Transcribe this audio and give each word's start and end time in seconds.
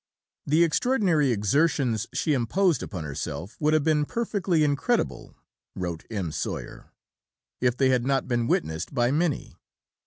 "The 0.47 0.63
extraordinary 0.63 1.31
exertions 1.31 2.07
she 2.11 2.33
imposed 2.33 2.81
upon 2.81 3.03
herself 3.03 3.55
would 3.59 3.75
have 3.75 3.83
been 3.83 4.05
perfectly 4.07 4.63
incredible," 4.63 5.35
wrote 5.75 6.05
M. 6.09 6.31
Soyer, 6.31 6.91
"if 7.59 7.77
they 7.77 7.89
had 7.89 8.03
not 8.03 8.27
been 8.27 8.47
witnessed 8.47 8.95
by 8.95 9.11
many. 9.11 9.57